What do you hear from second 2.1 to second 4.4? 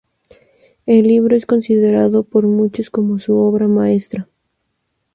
por muchos como su obra maestra.